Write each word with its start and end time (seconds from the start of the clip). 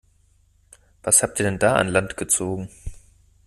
Was 1.03 1.21
habt 1.21 1.39
ihr 1.39 1.45
denn 1.45 1.59
da 1.59 1.75
an 1.75 1.87
Land 1.87 2.17
gezogen? 2.17 2.71